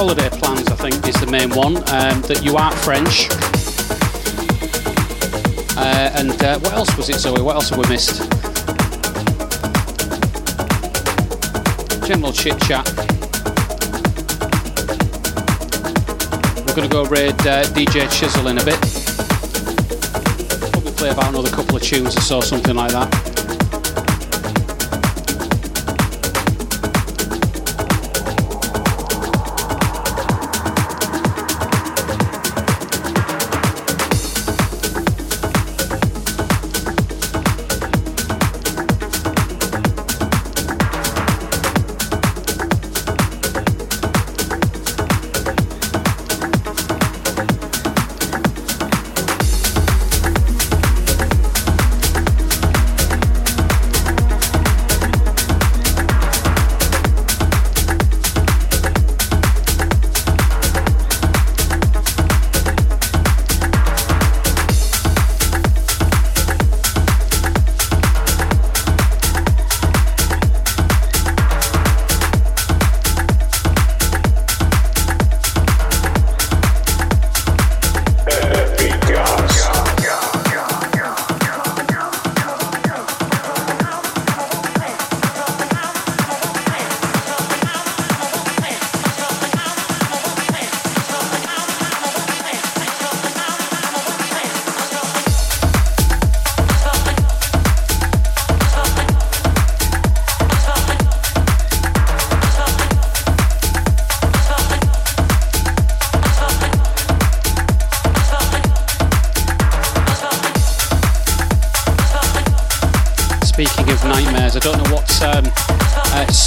[0.00, 1.76] Holiday plans, I think, is the main one.
[1.76, 3.28] Um, that you aren't French.
[5.76, 7.42] Uh, and uh, what else was it, Zoe?
[7.42, 8.16] What else have we missed?
[12.08, 12.88] General chit chat.
[16.64, 18.80] We're going to go raid uh, DJ Chisel in a bit.
[20.72, 23.19] Probably play about another couple of tunes or so, something like that.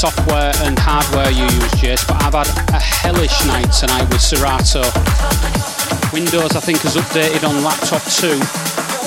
[0.03, 4.83] Software and hardware you use, Jace, but I've had a hellish night tonight with Serato.
[6.11, 8.35] Windows, I think, has updated on laptop 2,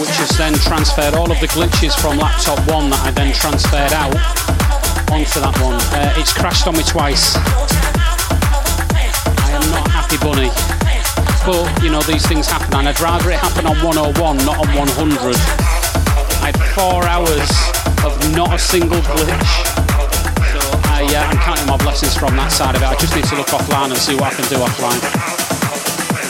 [0.01, 3.93] which has then transferred all of the glitches from laptop 1 that I then transferred
[3.93, 4.16] out
[5.12, 5.77] onto that one.
[5.93, 7.36] Uh, it's crashed on me twice.
[9.36, 10.48] I am not happy bunny.
[11.44, 14.16] But, you know, these things happen, and I'd rather it happen on 101,
[14.48, 15.36] not on 100.
[16.40, 17.52] I had four hours
[18.01, 19.75] of not a single glitch.
[21.14, 22.86] Uh, I'm counting my blessings from that side of it.
[22.86, 24.98] I just need to look offline and see what I can do offline.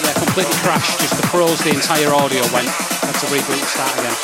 [0.04, 2.68] Yeah, completely crashed, just the froze the entire audio went.
[2.68, 4.16] Had to reboot and start again.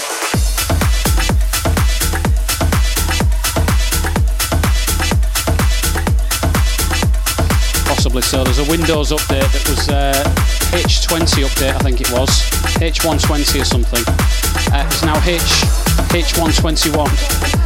[7.87, 8.45] Possibly so.
[8.45, 10.13] There's a Windows update that was uh,
[10.77, 12.29] H20 update, I think it was.
[12.83, 14.05] H120 or something.
[14.75, 15.65] Uh, it's now H
[16.13, 17.62] H121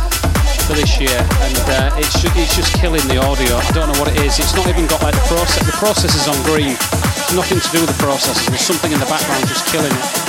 [0.66, 1.14] for this year,
[1.46, 3.54] and uh, it's, ju- it's just killing the audio.
[3.56, 4.38] I don't know what it is.
[4.38, 5.64] It's not even got like the process.
[5.64, 6.74] The process is on green.
[6.74, 8.48] It's nothing to do with the processors.
[8.48, 10.25] There's something in the background just killing it.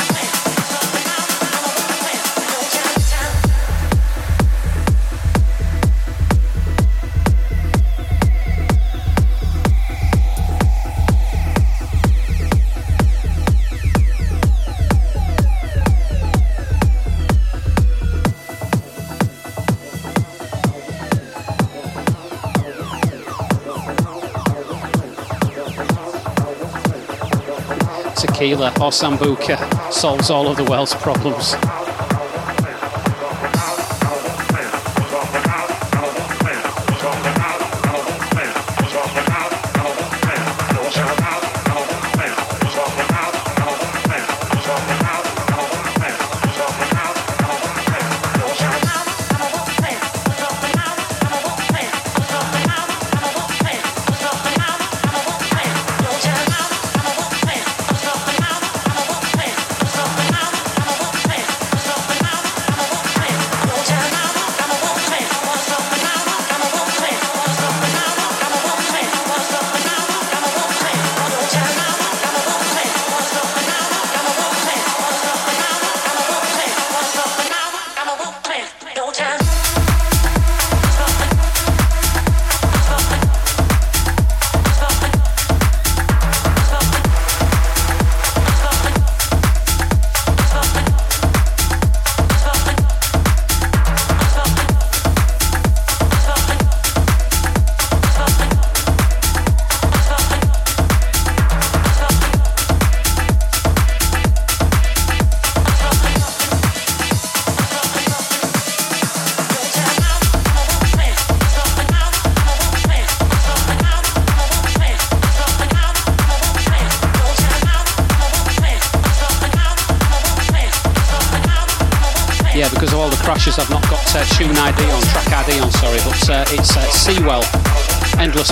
[28.56, 29.58] Or sambuca
[29.92, 31.56] solves all of the world's problems.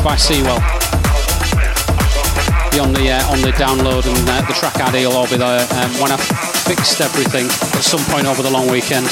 [0.05, 0.61] By Siwell.
[2.71, 5.35] Be on the uh, on the download and uh, the track ID will all be
[5.35, 9.07] there um, when I've fixed everything at some point over the long weekend.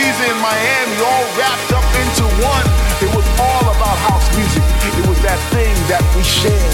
[0.00, 2.66] Ibiza, and Miami all wrapped up into one.
[3.04, 4.62] It was all about house music.
[4.96, 6.69] It was that thing that we shared.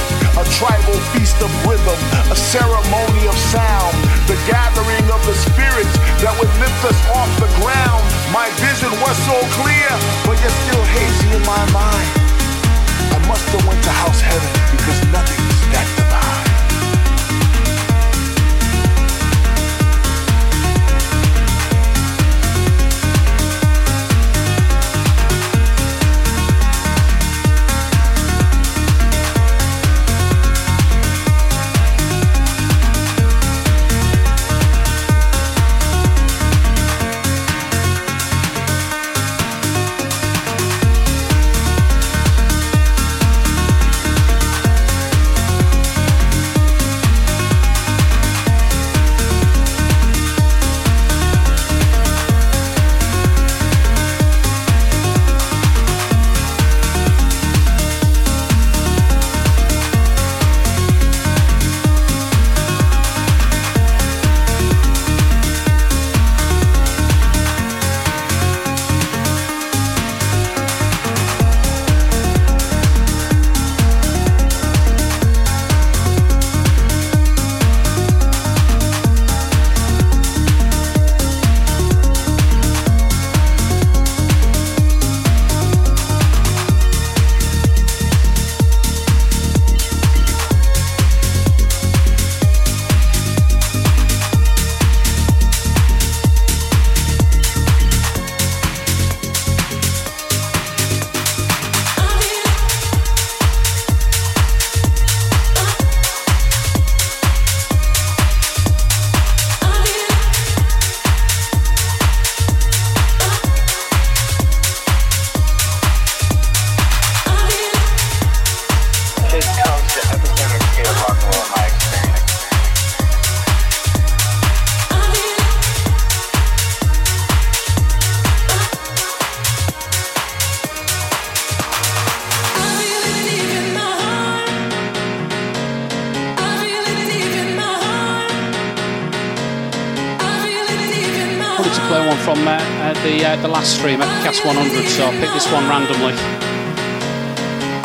[144.27, 146.12] Last stream at Cast 100, so I picked this one randomly.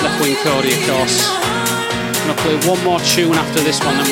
[0.01, 1.29] Leftwing Kody, of course.
[2.17, 4.10] I'm gonna play one more tune after this one, then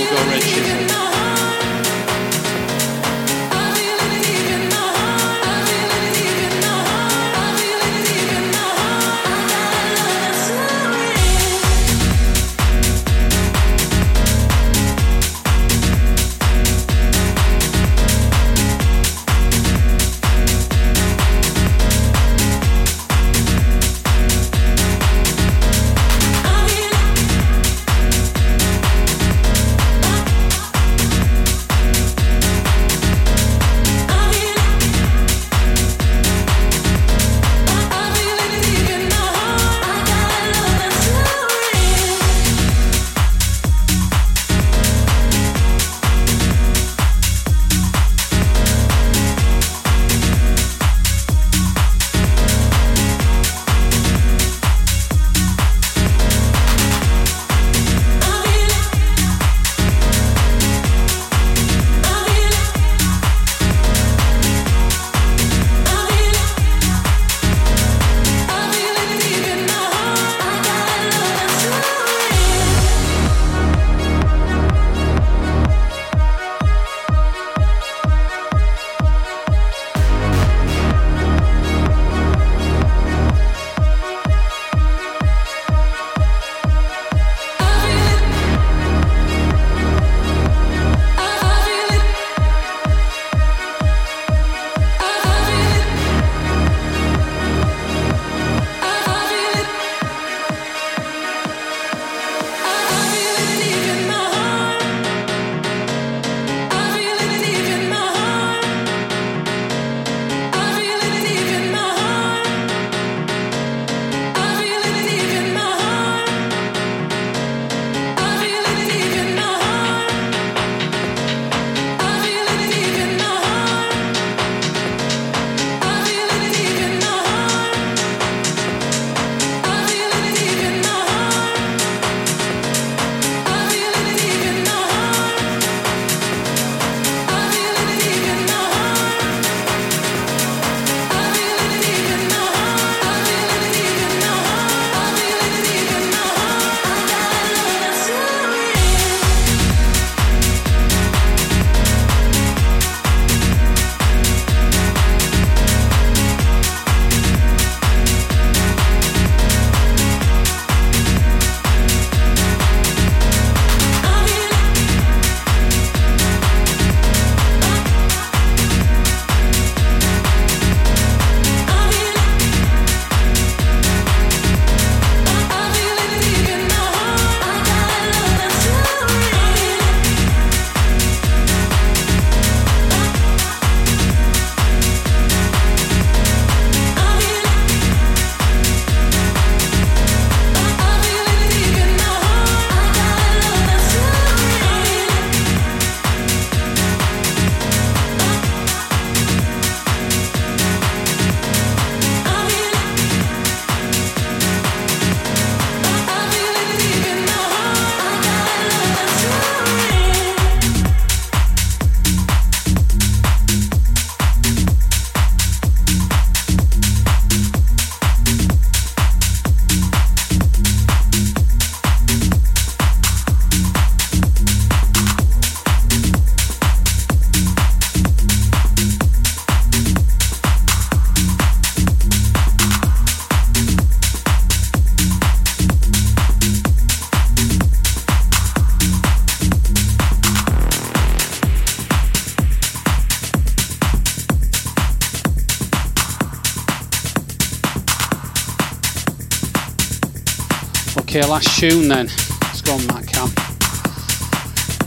[251.30, 252.07] last tune then.
[252.41, 253.30] Let's go on that cam.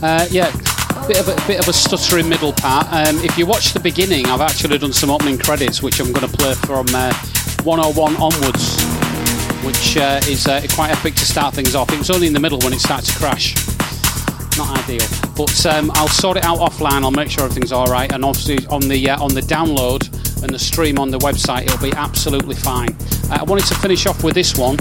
[0.03, 0.51] Uh, yeah,
[1.07, 2.85] bit of a bit of a stuttering middle part.
[2.91, 6.29] Um, if you watch the beginning, I've actually done some opening credits, which I'm going
[6.29, 7.13] to play from uh,
[7.63, 8.83] 101 onwards,
[9.63, 11.91] which uh, is uh, quite epic to start things off.
[11.93, 13.55] It was only in the middle when it started to crash.
[14.57, 17.03] Not ideal, but um, I'll sort it out offline.
[17.03, 20.11] I'll make sure everything's all right, and obviously on the uh, on the download
[20.43, 22.89] and the stream on the website, it'll be absolutely fine.
[23.31, 24.77] Uh, I wanted to finish off with this one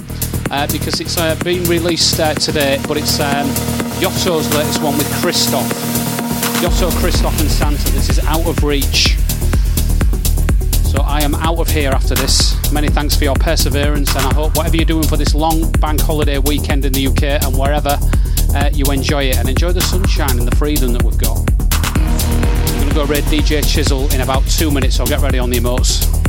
[0.52, 3.48] uh, because it's uh, been released uh, today, but it's um,
[3.98, 5.66] Yotto's latest one with Cristoph.
[6.60, 7.90] Yotto, Cristoph, and Sansa.
[7.92, 9.16] This is Out of Reach.
[10.84, 12.54] So I am out of here after this.
[12.70, 16.02] Many thanks for your perseverance, and I hope whatever you're doing for this long bank
[16.02, 17.98] holiday weekend in the UK and wherever,
[18.54, 21.38] uh, you enjoy it and enjoy the sunshine and the freedom that we've got.
[21.96, 25.38] I'm going to go raid DJ Chisel in about two minutes, so I'll get ready
[25.38, 26.21] on the emotes.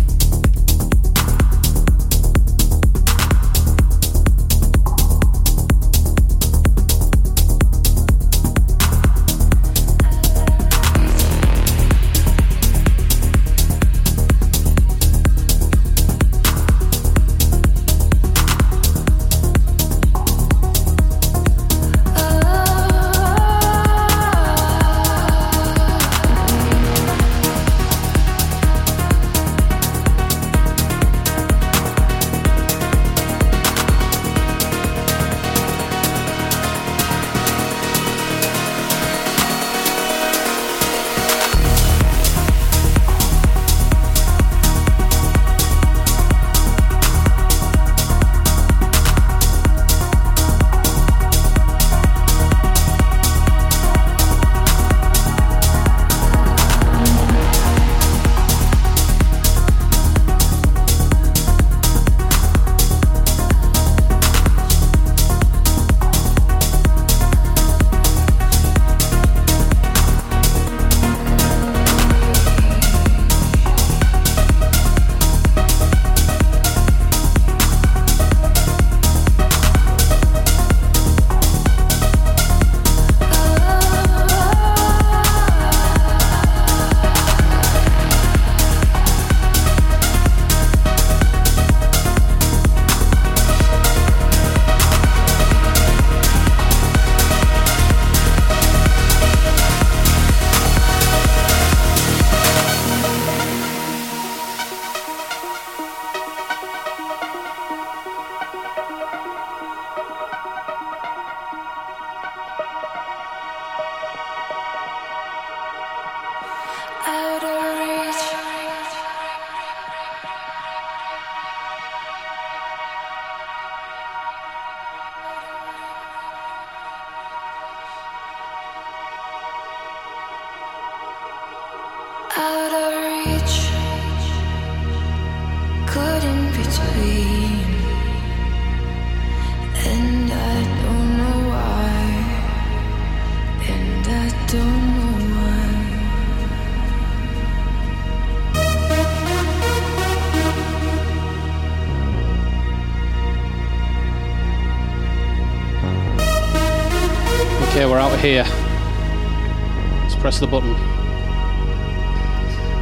[160.43, 160.75] The button.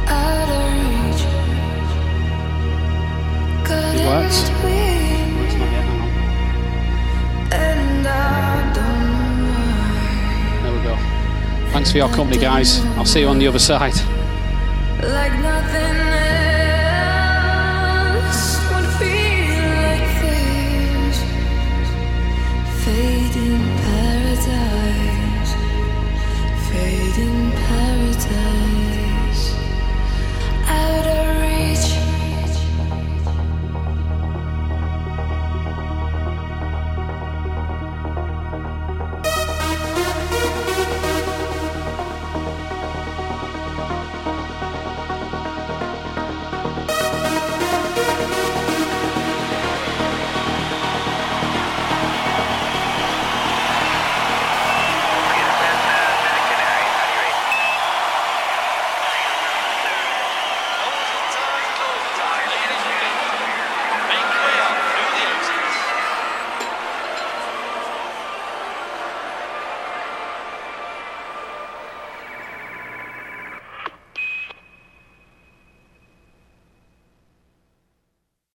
[0.08, 1.22] Out of reach,
[3.64, 4.38] caught It works.
[4.40, 6.08] It's yet, hang on.
[7.52, 11.70] and I don't know There we go.
[11.72, 12.84] Thanks for your company, guys.
[12.96, 13.94] I'll see you on the other side.
[13.94, 14.02] why.
[14.02, 14.11] Like nothing